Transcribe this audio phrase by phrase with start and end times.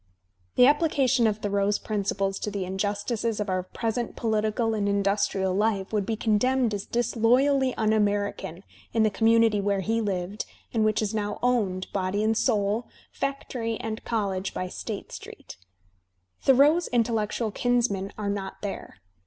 [0.55, 5.93] The application of Thoreau's principles to the injustices of our present political and industrial life
[5.93, 11.03] would be condemned as disloyally "^'un American" in the community where he lived and which
[11.03, 15.57] is now owned, body and soul,* factory and college, by State Street.
[16.41, 18.95] Thoreau's intellectual kinsmen are not there.